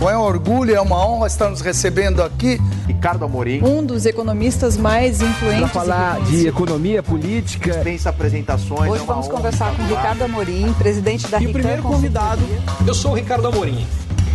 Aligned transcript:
Bom, 0.00 0.08
é 0.08 0.16
um 0.16 0.22
orgulho, 0.22 0.74
é 0.74 0.80
uma 0.80 1.06
honra 1.06 1.26
estar 1.26 1.50
nos 1.50 1.60
recebendo 1.60 2.22
aqui. 2.22 2.58
Ricardo 2.86 3.22
Amorim. 3.22 3.62
Um 3.62 3.84
dos 3.84 4.06
economistas 4.06 4.78
mais 4.78 5.20
influentes. 5.20 5.60
Para 5.60 5.68
falar 5.68 6.20
de 6.22 6.48
economia 6.48 7.02
política. 7.02 7.70
Dispensa 7.70 8.08
apresentações. 8.08 8.90
Hoje 8.90 9.02
é 9.02 9.06
vamos 9.06 9.28
conversar 9.28 9.76
com 9.76 9.82
Ricardo 9.82 10.24
Amorim, 10.24 10.72
presidente 10.72 11.28
da 11.28 11.38
E 11.38 11.48
o 11.48 11.52
primeiro 11.52 11.82
convidado, 11.82 12.40
eu 12.86 12.94
sou 12.94 13.10
o 13.10 13.14
Ricardo 13.14 13.46
Amorim. 13.48 13.86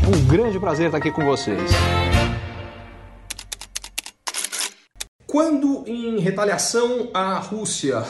Um 0.08 0.28
grande 0.28 0.60
prazer 0.60 0.86
estar 0.86 1.00
aqui 1.00 1.10
com 1.10 1.26
vocês. 1.26 1.72
Quando, 5.26 5.84
em 5.88 6.20
retaliação 6.20 7.10
à 7.12 7.40
Rússia, 7.40 8.04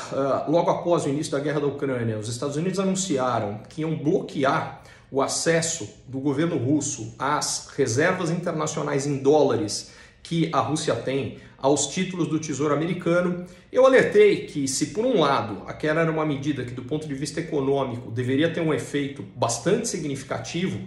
logo 0.50 0.70
após 0.70 1.06
o 1.06 1.10
início 1.10 1.32
da 1.32 1.40
guerra 1.40 1.62
da 1.62 1.68
Ucrânia, 1.68 2.20
os 2.20 2.28
Estados 2.28 2.58
Unidos 2.58 2.82
anunciaram 2.82 3.60
que 3.70 3.80
iam 3.80 3.96
bloquear 3.96 4.82
o 5.16 5.22
acesso 5.22 5.88
do 6.10 6.20
governo 6.20 6.58
russo 6.58 7.16
às 7.18 7.70
reservas 7.74 8.30
internacionais 8.30 9.08
em 9.08 9.20
dólares 9.20 9.94
que 10.22 10.50
a 10.52 10.60
Rússia 10.60 10.94
tem, 10.94 11.38
aos 11.58 11.88
títulos 11.88 12.28
do 12.28 12.38
Tesouro 12.38 12.74
Americano, 12.74 13.46
eu 13.72 13.86
alertei 13.86 14.46
que, 14.46 14.68
se 14.68 14.88
por 14.88 15.06
um 15.06 15.22
lado 15.22 15.64
aquela 15.68 16.02
era 16.02 16.12
uma 16.12 16.26
medida 16.26 16.66
que, 16.66 16.74
do 16.74 16.84
ponto 16.84 17.08
de 17.08 17.14
vista 17.14 17.40
econômico, 17.40 18.12
deveria 18.12 18.54
ter 18.54 18.60
um 18.60 18.74
efeito 18.74 19.24
bastante 19.38 19.88
significativo, 19.88 20.82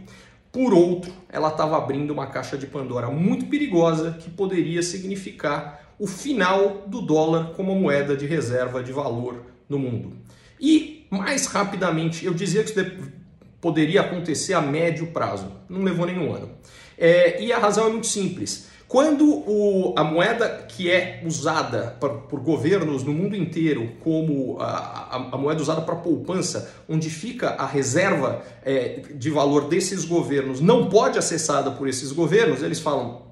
por 0.52 0.74
outro, 0.74 1.10
ela 1.30 1.48
estava 1.48 1.78
abrindo 1.78 2.10
uma 2.10 2.26
caixa 2.26 2.58
de 2.58 2.66
Pandora 2.66 3.08
muito 3.08 3.46
perigosa 3.46 4.10
que 4.12 4.28
poderia 4.28 4.82
significar 4.82 5.94
o 5.98 6.06
final 6.06 6.84
do 6.86 7.00
dólar 7.00 7.52
como 7.56 7.74
moeda 7.74 8.14
de 8.14 8.26
reserva 8.26 8.82
de 8.82 8.92
valor 8.92 9.42
no 9.66 9.78
mundo. 9.78 10.18
E 10.60 11.06
mais 11.10 11.46
rapidamente, 11.46 12.26
eu 12.26 12.34
dizia 12.34 12.62
que 12.62 12.68
isso 12.68 13.18
poderia 13.60 14.02
acontecer 14.02 14.54
a 14.54 14.60
médio 14.60 15.08
prazo. 15.08 15.50
Não 15.68 15.82
levou 15.82 16.06
nenhum 16.06 16.34
ano. 16.34 16.50
É, 16.96 17.42
e 17.42 17.52
a 17.52 17.58
razão 17.58 17.86
é 17.86 17.90
muito 17.90 18.06
simples. 18.06 18.68
Quando 18.88 19.28
o, 19.28 19.94
a 19.98 20.02
moeda 20.02 20.64
que 20.66 20.90
é 20.90 21.22
usada 21.22 21.94
por, 22.00 22.22
por, 22.22 22.40
governos 22.40 23.04
no 23.04 23.12
mundo 23.12 23.36
inteiro 23.36 23.92
como 24.02 24.58
a, 24.58 24.64
a, 24.64 25.16
a 25.32 25.36
moeda 25.36 25.60
usada 25.60 25.82
para 25.82 25.94
poupança, 25.96 26.74
onde 26.88 27.10
fica 27.10 27.50
a 27.50 27.66
reserva 27.66 28.42
é, 28.64 29.02
de 29.14 29.28
valor 29.28 29.68
desses 29.68 30.06
governos, 30.06 30.60
não 30.60 30.88
pode 30.88 31.18
acessada 31.18 31.70
por 31.70 31.86
esses 31.86 32.12
governos, 32.12 32.62
eles 32.62 32.80
falam: 32.80 33.26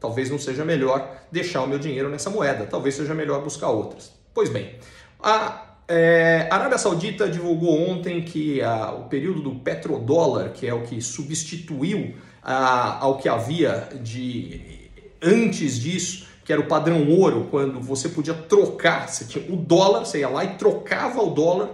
talvez 0.00 0.30
não 0.30 0.38
seja 0.38 0.64
melhor 0.64 1.06
deixar 1.30 1.62
o 1.62 1.66
meu 1.66 1.78
dinheiro 1.78 2.08
nessa 2.08 2.30
moeda, 2.30 2.64
talvez 2.64 2.94
seja 2.94 3.14
melhor 3.14 3.42
buscar 3.42 3.68
outras. 3.68 4.10
Pois 4.32 4.48
bem, 4.48 4.76
a 5.22 5.73
é, 5.86 6.48
a 6.50 6.54
Arábia 6.54 6.78
Saudita 6.78 7.28
divulgou 7.28 7.88
ontem 7.90 8.22
que 8.22 8.62
a, 8.62 8.92
o 8.92 9.04
período 9.04 9.42
do 9.42 9.54
petrodólar, 9.56 10.52
que 10.52 10.66
é 10.66 10.72
o 10.72 10.82
que 10.82 11.00
substituiu 11.00 12.14
a, 12.42 12.98
ao 13.04 13.18
que 13.18 13.28
havia 13.28 13.88
de 14.00 14.90
antes 15.22 15.78
disso, 15.78 16.26
que 16.44 16.52
era 16.52 16.60
o 16.60 16.66
padrão 16.66 17.08
ouro, 17.08 17.48
quando 17.50 17.80
você 17.80 18.08
podia 18.08 18.34
trocar, 18.34 19.08
você 19.08 19.24
tinha 19.24 19.52
o 19.52 19.56
dólar, 19.56 20.04
você 20.04 20.20
ia 20.20 20.28
lá 20.28 20.44
e 20.44 20.54
trocava 20.54 21.22
o 21.22 21.30
dólar 21.30 21.70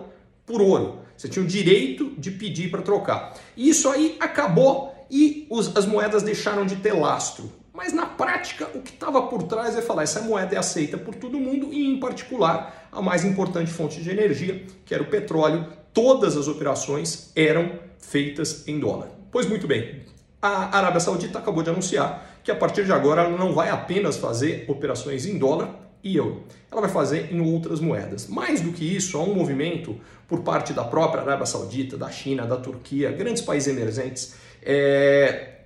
por 0.46 0.60
ouro. 0.60 1.00
Você 1.16 1.28
tinha 1.28 1.44
o 1.44 1.48
direito 1.48 2.12
de 2.16 2.30
pedir 2.30 2.70
para 2.70 2.80
trocar. 2.80 3.34
Isso 3.56 3.88
aí 3.88 4.16
acabou 4.20 4.94
e 5.10 5.46
os, 5.50 5.76
as 5.76 5.84
moedas 5.84 6.22
deixaram 6.22 6.64
de 6.64 6.76
ter 6.76 6.92
lastro. 6.92 7.50
Mas 7.82 7.94
na 7.94 8.04
prática, 8.04 8.68
o 8.74 8.82
que 8.82 8.90
estava 8.90 9.22
por 9.22 9.44
trás 9.44 9.74
é 9.74 9.80
falar: 9.80 10.02
essa 10.02 10.20
moeda 10.20 10.54
é 10.54 10.58
aceita 10.58 10.98
por 10.98 11.14
todo 11.14 11.40
mundo 11.40 11.72
e, 11.72 11.90
em 11.90 11.98
particular, 11.98 12.88
a 12.92 13.00
mais 13.00 13.24
importante 13.24 13.72
fonte 13.72 14.02
de 14.02 14.10
energia, 14.10 14.66
que 14.84 14.92
era 14.92 15.02
o 15.02 15.06
petróleo. 15.06 15.66
Todas 15.90 16.36
as 16.36 16.46
operações 16.46 17.32
eram 17.34 17.78
feitas 17.98 18.68
em 18.68 18.78
dólar. 18.78 19.08
Pois 19.32 19.46
muito 19.46 19.66
bem, 19.66 20.02
a 20.42 20.76
Arábia 20.76 21.00
Saudita 21.00 21.38
acabou 21.38 21.62
de 21.62 21.70
anunciar 21.70 22.40
que 22.44 22.50
a 22.50 22.54
partir 22.54 22.84
de 22.84 22.92
agora 22.92 23.22
ela 23.22 23.38
não 23.38 23.54
vai 23.54 23.70
apenas 23.70 24.18
fazer 24.18 24.66
operações 24.68 25.24
em 25.24 25.38
dólar 25.38 25.74
e 26.04 26.16
euro, 26.16 26.44
ela 26.70 26.82
vai 26.82 26.90
fazer 26.90 27.32
em 27.32 27.40
outras 27.40 27.80
moedas. 27.80 28.26
Mais 28.28 28.60
do 28.60 28.72
que 28.72 28.84
isso, 28.84 29.16
há 29.16 29.22
um 29.22 29.34
movimento 29.34 29.98
por 30.28 30.40
parte 30.40 30.74
da 30.74 30.84
própria 30.84 31.22
Arábia 31.22 31.46
Saudita, 31.46 31.96
da 31.96 32.10
China, 32.10 32.46
da 32.46 32.58
Turquia, 32.58 33.10
grandes 33.10 33.42
países 33.42 33.74
emergentes, 33.74 34.34
é, 34.62 35.59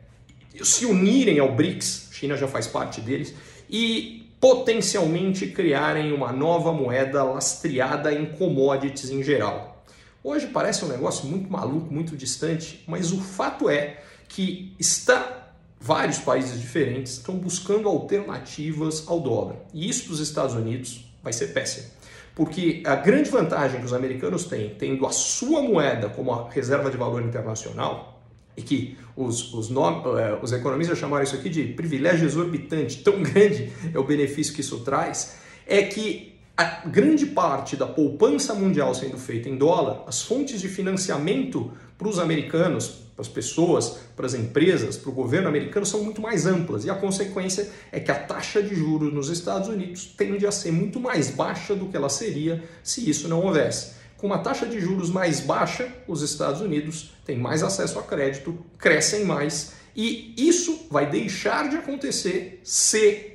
se 0.63 0.87
unirem 0.87 1.39
ao 1.39 1.55
BRICS, 1.55 2.09
China 2.13 2.37
já 2.37 2.47
faz 2.47 2.67
parte 2.67 3.01
deles, 3.01 3.35
e 3.69 4.31
potencialmente 4.41 5.47
criarem 5.47 6.13
uma 6.13 6.31
nova 6.33 6.73
moeda 6.73 7.25
lastreada 7.25 8.13
em 8.13 8.27
commodities 8.27 9.11
em 9.11 9.23
geral. 9.23 9.85
Hoje 10.23 10.47
parece 10.49 10.85
um 10.85 10.89
negócio 10.89 11.27
muito 11.27 11.51
maluco, 11.51 11.93
muito 11.93 12.17
distante, 12.17 12.85
mas 12.87 13.13
o 13.13 13.21
fato 13.21 13.69
é 13.69 14.03
que 14.29 14.75
está 14.79 15.45
vários 15.81 16.19
países 16.19 16.59
diferentes 16.59 17.13
estão 17.13 17.37
buscando 17.37 17.89
alternativas 17.89 19.05
ao 19.07 19.21
dólar. 19.21 19.57
E 19.75 19.87
isso 19.87 20.05
para 20.05 20.15
os 20.15 20.21
Estados 20.21 20.55
Unidos 20.55 21.05
vai 21.23 21.31
ser 21.31 21.49
péssimo. 21.49 21.89
Porque 22.35 22.83
a 22.87 22.97
grande 22.97 23.31
vantagem 23.31 23.81
que 23.81 23.87
os 23.87 23.93
americanos 23.93 24.45
têm, 24.45 24.75
tendo 24.79 25.07
a 25.07 25.11
sua 25.11 25.61
moeda 25.61 26.09
como 26.09 26.33
a 26.33 26.49
reserva 26.49 26.91
de 26.91 26.97
valor 26.97 27.23
internacional, 27.23 28.24
e 28.57 28.63
que 28.63 28.97
os, 29.17 29.53
os, 29.55 29.71
uh, 29.71 30.39
os 30.43 30.53
economistas 30.53 30.99
chamaram 30.99 31.23
isso 31.23 31.35
aqui 31.35 31.49
de 31.49 31.65
privilégio 31.65 32.27
exorbitante, 32.27 33.03
tão 33.03 33.23
grande 33.23 33.73
é 33.93 33.99
o 33.99 34.05
benefício 34.05 34.55
que 34.55 34.61
isso 34.61 34.81
traz, 34.81 35.37
é 35.67 35.83
que 35.83 36.35
a 36.57 36.87
grande 36.87 37.27
parte 37.27 37.77
da 37.77 37.87
poupança 37.87 38.55
mundial 38.55 38.95
sendo 38.95 39.19
feita 39.19 39.49
em 39.49 39.57
dólar, 39.57 40.05
as 40.07 40.23
fontes 40.23 40.61
de 40.61 40.69
financiamento 40.69 41.73
para 41.99 42.09
os 42.09 42.19
americanos, 42.19 42.87
para 43.15 43.23
as 43.23 43.29
pessoas, 43.29 43.99
para 44.15 44.27
as 44.27 44.35
empresas, 44.35 44.97
para 44.97 45.11
o 45.11 45.13
governo 45.13 45.49
americano 45.49 45.85
são 45.85 46.05
muito 46.05 46.21
mais 46.21 46.47
amplas. 46.47 46.85
E 46.85 46.91
a 46.91 46.95
consequência 46.95 47.69
é 47.91 47.99
que 47.99 48.11
a 48.11 48.15
taxa 48.15 48.63
de 48.63 48.75
juros 48.75 49.13
nos 49.13 49.29
Estados 49.31 49.69
Unidos 49.69 50.07
tende 50.17 50.47
a 50.47 50.53
ser 50.53 50.71
muito 50.71 51.01
mais 51.01 51.31
baixa 51.31 51.75
do 51.75 51.87
que 51.87 51.97
ela 51.97 52.09
seria 52.09 52.63
se 52.83 53.09
isso 53.09 53.29
não 53.29 53.45
houvesse. 53.45 54.04
Com 54.17 54.27
uma 54.27 54.39
taxa 54.39 54.67
de 54.67 54.81
juros 54.81 55.11
mais 55.11 55.41
baixa, 55.41 55.93
os 56.07 56.23
Estados 56.23 56.61
Unidos 56.61 57.13
têm 57.25 57.39
mais 57.39 57.63
acesso 57.63 57.99
a 57.99 58.03
crédito, 58.03 58.57
crescem 58.79 59.25
mais 59.25 59.73
e 59.95 60.35
isso 60.37 60.87
vai 60.91 61.09
deixar 61.09 61.69
de 61.69 61.77
acontecer 61.77 62.61
se 62.65 63.33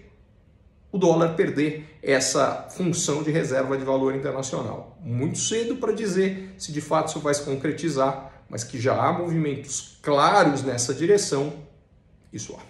o 0.92 0.98
dólar 0.98 1.36
perder 1.36 1.98
essa 2.02 2.68
função 2.72 3.22
de 3.22 3.32
reserva 3.32 3.78
de 3.78 3.86
valor 3.86 4.16
internacional. 4.16 4.98
Muito 5.02 5.38
cedo 5.38 5.76
para 5.76 5.94
dizer 5.94 6.56
se 6.58 6.72
de 6.72 6.82
fato 6.82 7.10
isso 7.10 7.20
vai 7.20 7.34
se 7.34 7.44
concretizar, 7.44 8.44
mas 8.50 8.64
que 8.64 8.80
já 8.80 8.96
há 8.96 9.14
movimentos 9.14 10.00
claros 10.02 10.64
nessa 10.64 10.94
direção, 10.94 11.54
isso 12.34 12.58
há. 12.58 12.70